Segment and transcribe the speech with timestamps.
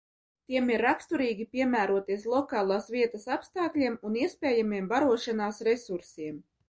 [0.51, 6.43] Tiem ir raksturīgi piemēroties lokālās vietas apstākļiem un iespējamiem barošanās resursiem.